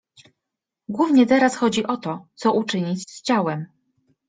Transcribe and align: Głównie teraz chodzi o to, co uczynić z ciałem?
Głównie 0.89 1.25
teraz 1.25 1.55
chodzi 1.55 1.85
o 1.87 1.97
to, 1.97 2.27
co 2.35 2.53
uczynić 2.53 3.09
z 3.11 3.21
ciałem? 3.21 3.65